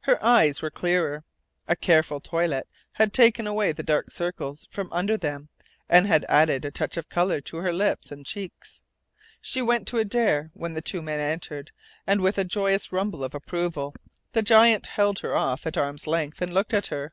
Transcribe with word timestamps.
Her 0.00 0.18
eyes 0.24 0.62
were 0.62 0.70
clearer. 0.70 1.24
A 1.68 1.76
careful 1.76 2.18
toilette 2.18 2.66
had 2.92 3.12
taken 3.12 3.46
away 3.46 3.70
the 3.70 3.82
dark 3.82 4.10
circles 4.10 4.66
from 4.70 4.90
under 4.90 5.18
them 5.18 5.50
and 5.90 6.06
had 6.06 6.24
added 6.26 6.64
a 6.64 6.70
touch 6.70 6.96
of 6.96 7.10
colour 7.10 7.42
to 7.42 7.58
her 7.58 7.70
lips 7.70 8.10
and 8.10 8.24
cheeks. 8.24 8.80
She 9.42 9.60
went 9.60 9.86
to 9.88 9.98
Adare 9.98 10.50
when 10.54 10.72
the 10.72 10.80
two 10.80 11.02
men 11.02 11.20
entered, 11.20 11.70
and 12.06 12.22
with 12.22 12.38
a 12.38 12.44
joyous 12.44 12.92
rumble 12.92 13.22
of 13.22 13.34
approval 13.34 13.94
the 14.32 14.40
giant 14.40 14.86
held 14.86 15.18
her 15.18 15.36
off 15.36 15.66
at 15.66 15.76
arm's 15.76 16.06
length 16.06 16.40
and 16.40 16.54
looked 16.54 16.72
at 16.72 16.86
her. 16.86 17.12